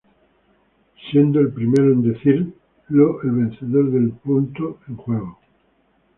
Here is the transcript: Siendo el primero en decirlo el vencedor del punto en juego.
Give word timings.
Siendo 1.11 1.39
el 1.39 1.53
primero 1.53 1.93
en 1.93 2.01
decirlo 2.01 3.21
el 3.21 3.29
vencedor 3.29 3.91
del 3.91 4.09
punto 4.13 4.79
en 4.87 4.95
juego. 4.97 5.37